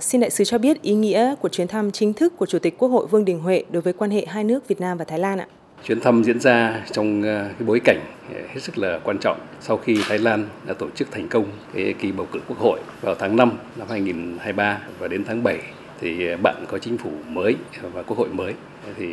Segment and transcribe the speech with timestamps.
[0.00, 2.78] Xin đại sứ cho biết ý nghĩa của chuyến thăm chính thức của Chủ tịch
[2.78, 5.18] Quốc hội Vương Đình Huệ đối với quan hệ hai nước Việt Nam và Thái
[5.18, 5.46] Lan ạ.
[5.84, 8.00] Chuyến thăm diễn ra trong ờ, cái bối cảnh
[8.34, 11.44] ờ, hết sức là quan trọng sau khi Thái Lan đã tổ chức thành công
[11.74, 15.58] cái kỳ bầu cử quốc hội vào tháng 5 năm 2023 và đến tháng 7
[16.00, 18.54] thì ờ, bạn có chính phủ mới và quốc hội mới.
[18.96, 19.06] Thì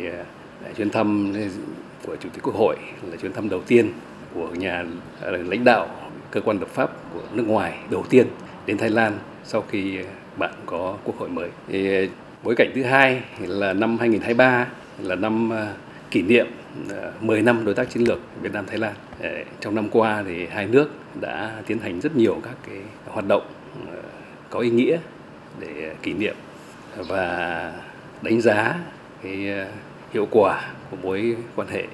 [0.76, 1.34] chuyến thăm
[2.06, 2.76] của Chủ tịch Quốc hội
[3.10, 3.92] là chuyến thăm đầu tiên
[4.34, 4.84] của nhà
[5.22, 5.88] lãnh đạo
[6.30, 8.26] cơ quan lập pháp của nước ngoài đầu tiên
[8.66, 9.98] đến Thái Lan sau khi
[10.36, 11.48] bạn có quốc hội mới.
[11.68, 12.06] Thì ờ,
[12.42, 14.66] bối cảnh thứ hai là năm 2023
[14.98, 15.74] là năm ờ,
[16.10, 16.46] kỷ niệm
[16.88, 18.94] ờ, 10 năm đối tác chiến lược Việt Nam Thái Lan.
[19.60, 20.90] Trong năm qua thì hai nước
[21.20, 22.76] đã tiến hành rất nhiều các cái
[23.06, 23.42] hoạt động
[24.50, 24.98] có ý nghĩa
[25.60, 26.34] để kỷ niệm
[26.96, 27.72] và
[28.22, 28.74] đánh giá
[29.22, 29.66] cái
[30.12, 31.84] hiệu quả của mối quan hệ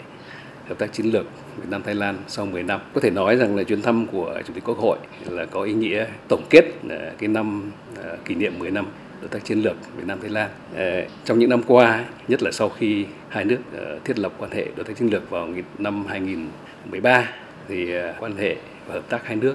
[0.69, 1.27] hợp tác chiến lược
[1.61, 2.81] Việt Nam Thái Lan sau 10 năm.
[2.95, 4.99] Có thể nói rằng là chuyến thăm của Chủ tịch Quốc hội
[5.31, 7.71] là có ý nghĩa tổng kết à, cái năm
[8.05, 8.87] à, kỷ niệm 10 năm
[9.21, 10.51] đối tác chiến lược Việt Nam Thái Lan.
[10.77, 13.59] À, trong những năm qua, nhất là sau khi hai nước
[14.05, 17.29] thiết lập quan hệ đối tác chiến lược vào năm 2013
[17.69, 19.55] thì quan hệ và hợp tác hai nước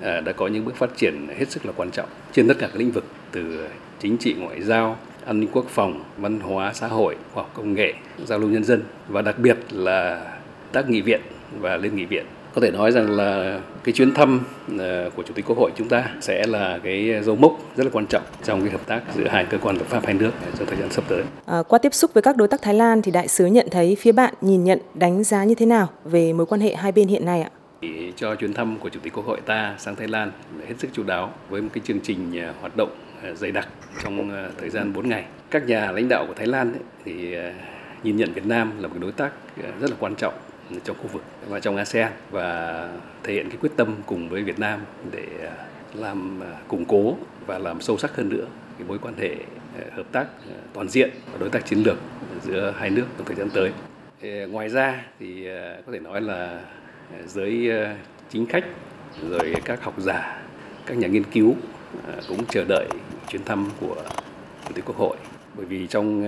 [0.00, 2.76] đã có những bước phát triển hết sức là quan trọng trên tất cả các
[2.76, 3.68] lĩnh vực từ
[4.00, 7.74] chính trị ngoại giao, an ninh quốc phòng, văn hóa xã hội, khoa học công
[7.74, 7.94] nghệ,
[8.26, 10.26] giao lưu nhân dân và đặc biệt là
[10.72, 11.20] tác nghị viện
[11.60, 14.40] và lên nghị viện có thể nói rằng là cái chuyến thăm
[14.78, 17.90] ờ, của chủ tịch quốc hội chúng ta sẽ là cái dấu mốc rất là
[17.92, 20.66] quan trọng trong cái hợp tác giữa hai cơ quan lập pháp hai nước trong
[20.66, 21.22] thời gian sắp tới.
[21.46, 23.96] À, qua tiếp xúc với các đối tác Thái Lan thì đại sứ nhận thấy
[24.00, 27.08] phía bạn nhìn nhận đánh giá như thế nào về mối quan hệ hai bên
[27.08, 27.50] hiện nay ạ?
[28.16, 30.30] cho chuyến thăm của chủ tịch quốc hội ta sang Thái Lan
[30.68, 32.90] hết sức chú đáo với một cái chương trình ờ, hoạt động
[33.34, 33.68] dày đặc
[34.04, 35.24] trong thời gian 4 ngày.
[35.50, 37.36] Các nhà lãnh đạo của Thái Lan ấy, thì
[38.02, 39.32] nhìn nhận Việt Nam là một đối tác
[39.80, 40.34] rất là quan trọng
[40.84, 42.88] trong khu vực và trong ASEAN và
[43.22, 44.80] thể hiện cái quyết tâm cùng với Việt Nam
[45.12, 45.52] để à,
[45.94, 47.16] làm à, củng cố
[47.46, 48.46] và làm sâu sắc hơn nữa
[48.78, 49.34] cái mối quan hệ
[49.78, 50.26] à, hợp tác
[50.72, 51.98] toàn diện và đối tác chiến lược
[52.42, 53.72] giữa hai nước trong thời gian tới.
[54.46, 55.48] Ngoài ra thì
[55.86, 56.60] có thể nói là
[57.26, 57.70] giới
[58.30, 58.64] chính khách
[59.30, 60.42] rồi các học giả,
[60.86, 61.54] các nhà nghiên cứu
[62.28, 62.86] cũng chờ đợi
[63.28, 64.02] chuyến thăm của
[64.68, 65.16] Chủ tịch Quốc hội
[65.56, 66.24] bởi vì trong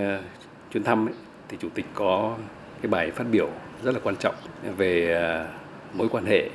[0.73, 1.13] chuyến thăm ấy,
[1.49, 2.37] thì Chủ tịch có
[2.81, 3.49] cái bài phát biểu
[3.83, 4.35] rất là quan trọng
[4.77, 5.47] về ờ,
[5.93, 6.49] mối quan hệ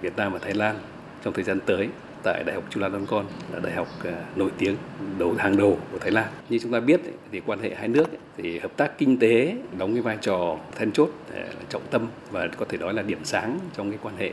[0.00, 0.76] Việt Nam và Thái Lan
[1.24, 1.88] trong thời gian tới
[2.22, 4.76] tại Đại học Chulalongkorn là đại học ờ, nổi tiếng
[5.18, 6.28] đầu, hàng đầu của Thái Lan.
[6.48, 7.00] Như chúng ta biết
[7.32, 8.06] thì quan hệ hai nước
[8.36, 12.48] thì hợp tác kinh tế đóng cái vai trò then chốt ờ, trọng tâm và
[12.58, 14.30] có thể nói là điểm sáng trong cái quan hệ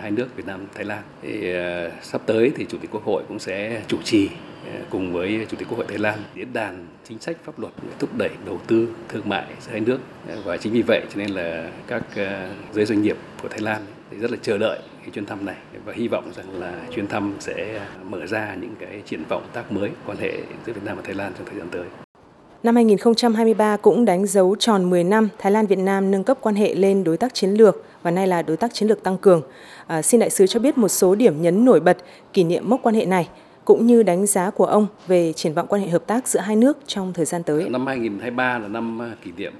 [0.00, 1.02] hai nước, Việt Nam, Thái Lan.
[1.22, 4.28] Thì ờ, sắp tới thì Chủ tịch Quốc hội cũng sẽ chủ trì
[4.72, 7.72] ờ, cùng với Chủ tịch Quốc hội Thái Lan diễn đàn chính sách pháp luật
[7.82, 9.98] để thúc đẩy đầu tư thương mại giữa hai nước
[10.28, 12.02] ờ, và chính vì vậy cho nên là các
[12.72, 15.56] giới doanh nghiệp của Thái Lan thì rất là chờ đợi cái chuyến thăm này
[15.84, 19.72] và hy vọng rằng là chuyến thăm sẽ mở ra những cái triển vọng tác
[19.72, 20.32] mới quan hệ
[20.66, 21.84] giữa Việt Nam và Thái Lan trong thời gian tới.
[22.62, 26.54] Năm 2023 cũng đánh dấu tròn 10 năm Thái Lan Việt Nam nâng cấp quan
[26.54, 29.42] hệ lên đối tác chiến lược và nay là đối tác chiến lược tăng cường.
[29.86, 31.96] À, xin đại sứ cho biết một số điểm nhấn nổi bật
[32.32, 33.28] kỷ niệm mốc quan hệ này
[33.64, 36.56] cũng như đánh giá của ông về triển vọng quan hệ hợp tác giữa hai
[36.56, 37.68] nước trong thời gian tới.
[37.68, 39.52] Năm 2023 là năm à, kỷ niệm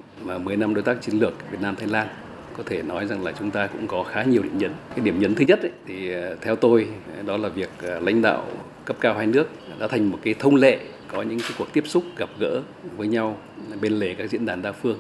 [0.45, 2.09] 10 năm đối tác chiến lược Việt Nam Thái Lan.
[2.57, 4.73] Có thể nói rằng là chúng ta cũng có khá nhiều điểm nhấn.
[4.97, 6.89] Cái điểm nhấn thứ nhất ấy, thì à, theo tôi
[7.27, 8.45] đó là việc à, lãnh đạo
[8.85, 9.49] cấp cao hai nước
[9.79, 10.79] đã thành một cái thông lệ
[11.13, 12.63] có những cái cuộc tiếp xúc gặp gỡ
[12.97, 13.37] với nhau
[13.81, 14.99] bên lề các diễn đàn đa phương.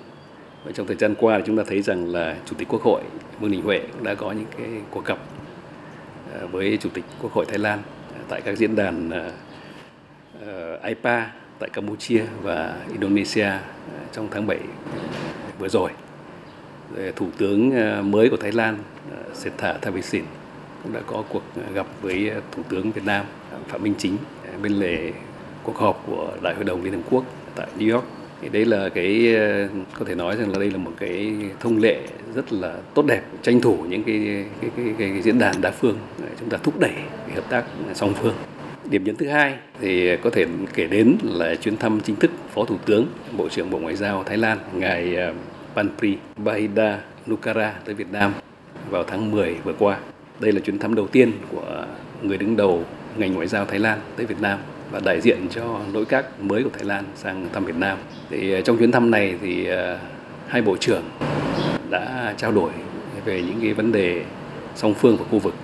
[0.64, 3.02] Và trong thời gian qua chúng ta thấy rằng là Chủ tịch Quốc hội
[3.40, 5.18] Vương Đình Huệ cũng đã có những cái cuộc gặp
[6.34, 7.78] à, với Chủ tịch Quốc hội Thái Lan
[8.14, 9.30] à, tại các diễn đàn à,
[10.82, 13.50] IPA tại Campuchia và Indonesia
[14.12, 14.58] trong tháng 7
[15.58, 15.90] vừa rồi.
[17.16, 17.70] Thủ tướng
[18.10, 18.78] mới của Thái Lan
[19.34, 20.24] Sethar Thavisin
[20.82, 21.42] cũng đã có cuộc
[21.74, 23.26] gặp với Thủ tướng Việt Nam
[23.68, 24.16] Phạm Minh Chính
[24.62, 25.12] bên lề
[25.62, 27.24] cuộc họp của Đại hội đồng Liên Hợp Quốc
[27.56, 28.04] tại New York.
[28.40, 29.68] Thì đây là cái ờ,
[29.98, 32.00] có thể nói rằng là đây là một cái thông lệ
[32.34, 35.70] rất là tốt đẹp tranh thủ những cái cái, cái, cái, cái diễn đàn đa
[35.70, 35.98] phương
[36.40, 36.92] chúng ta thúc đẩy
[37.26, 37.64] cái hợp tác
[37.94, 38.34] song phương
[38.90, 42.64] điểm nhấn thứ hai thì có thể kể đến là chuyến thăm chính thức phó
[42.64, 45.32] thủ tướng bộ trưởng bộ ngoại giao thái lan ngài ờ,
[45.74, 46.98] Panpri Bahida
[47.30, 48.32] Nukara tới Việt Nam
[48.90, 49.98] vào tháng 10 vừa qua.
[50.40, 51.86] Đây là chuyến thăm đầu tiên của
[52.22, 52.84] người đứng đầu
[53.16, 54.58] ngành ngoại giao Thái Lan tới Việt Nam
[54.92, 57.98] và đại diện cho nội các mới của Thái Lan sang thăm Việt Nam.
[58.30, 59.98] Thì ờ, trong chuyến thăm này thì ờ,
[60.48, 61.02] hai bộ trưởng
[61.90, 62.70] đã trao đổi
[63.24, 64.24] về những cái vấn đề
[64.74, 65.54] song phương và khu vực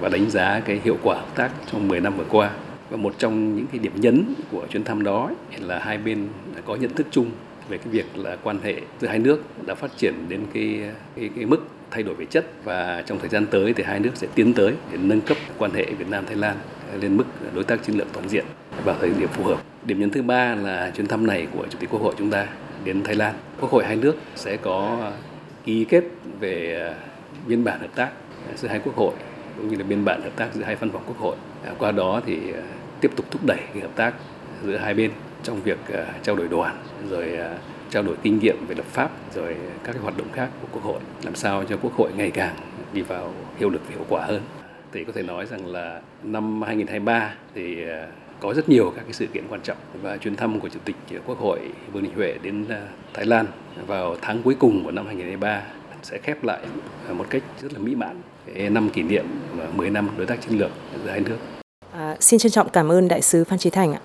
[0.00, 2.50] và đánh giá cái hiệu quả hợp tác trong 10 năm vừa qua.
[2.90, 6.60] Và một trong những cái điểm nhấn của chuyến thăm đó là hai bên đã
[6.66, 7.30] có nhận thức chung
[7.68, 10.80] về cái việc là quan hệ giữa hai nước đã phát triển đến cái
[11.16, 14.10] cái, cái mức thay đổi về chất và trong thời gian tới thì hai nước
[14.14, 16.56] sẽ tiến tới để nâng cấp quan hệ Việt Nam Thái Lan
[17.00, 17.24] lên mức
[17.54, 18.44] đối tác chiến lược toàn diện.
[18.84, 19.62] vào thời điểm phù hợp.
[19.84, 22.46] Điểm nhấn thứ ba là chuyến thăm này của Chủ tịch Quốc hội chúng ta
[22.84, 23.34] đến Thái Lan.
[23.60, 25.10] Quốc hội hai nước sẽ có
[25.64, 26.04] ký kết
[26.40, 26.94] về
[27.46, 28.10] biên bản hợp tác
[28.56, 29.12] giữa hai quốc hội
[29.56, 31.36] cũng như là biên bản hợp tác giữa hai văn phòng quốc hội.
[31.64, 32.62] À, qua đó thì à,
[33.00, 34.14] tiếp tục thúc đẩy cái hợp tác
[34.64, 35.10] giữa hai bên
[35.42, 36.76] trong việc ờ, trao đổi đoàn
[37.10, 37.54] rồi ờ,
[37.90, 40.82] trao đổi kinh nghiệm về lập pháp rồi các cái hoạt động khác của quốc
[40.82, 42.56] hội làm sao cho quốc hội ngày càng
[42.92, 44.42] đi vào hiệu lực và hiệu quả hơn
[44.92, 48.06] thì có thể nói rằng là năm 2023 thì ờ,
[48.40, 50.96] có rất nhiều các cái sự kiện quan trọng và chuyến thăm của chủ tịch
[51.26, 51.58] quốc hội
[51.92, 52.66] Vương Đình Huệ đến
[53.14, 53.46] Thái Lan
[53.86, 55.62] vào tháng cuối cùng của năm 2023
[56.02, 56.60] sẽ khép lại
[57.12, 58.16] một cách rất là mỹ mãn
[58.70, 59.24] năm kỷ niệm
[59.74, 60.70] 10 năm đối tác chiến lược
[61.04, 61.36] giữa hai nước.
[61.92, 63.96] À, xin trân trọng cảm ơn đại sứ Phan Trí Thành ạ.